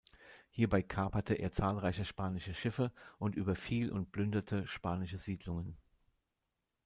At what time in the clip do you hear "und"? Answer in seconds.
3.19-3.35, 3.91-4.11